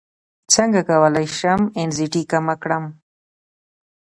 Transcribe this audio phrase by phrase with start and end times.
[0.53, 2.85] څنګه کولی شم انزیتي کمه کړم